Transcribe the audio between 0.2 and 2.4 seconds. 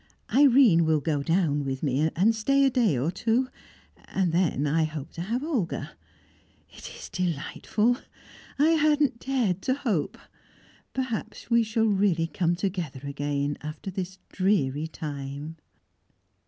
Irene will go down with me, and